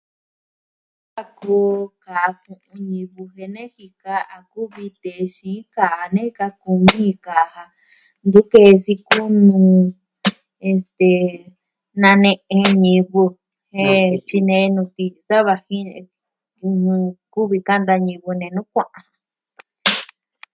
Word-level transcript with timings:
A 1.19 1.23
kuu 1.39 1.73
kaa 2.03 2.29
ñivɨ 2.91 3.21
jen 3.35 3.51
nejika 3.57 4.13
kuvi 4.51 4.85
texii 5.03 5.59
kaa 5.75 6.01
ne 6.13 6.23
kaa 6.37 6.53
kumi 6.61 7.05
kaa 7.25 7.45
ja. 7.53 7.63
Ntu 8.27 8.39
kee 8.51 8.71
sikɨ 8.83 9.19
nuu, 9.45 9.75
este... 10.71 11.09
nane'e 12.01 12.59
nivɨ. 12.83 13.23
Jen 13.71 14.03
tyinei 14.27 14.67
nuu 14.75 14.89
pizza 14.95 15.37
vaji. 15.47 15.77
Kuvi 17.33 17.57
kanta 17.67 17.93
ñivɨ 18.07 18.29
nee 18.39 18.53
nu 18.55 18.61
kua'an. 18.71 19.05